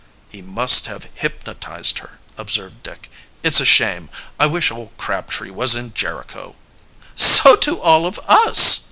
"He 0.31 0.41
must 0.41 0.87
have 0.87 1.07
hypnotized 1.13 1.99
her," 1.99 2.17
observed, 2.35 2.81
Dick. 2.81 3.07
"It's 3.43 3.59
a 3.59 3.65
shame! 3.67 4.09
I 4.39 4.47
wish 4.47 4.71
old 4.71 4.97
Crabtree 4.97 5.51
was 5.51 5.75
in 5.75 5.93
Jericho!" 5.93 6.55
"So 7.13 7.55
do 7.55 7.77
all 7.79 8.07
of 8.07 8.17
us!" 8.27 8.79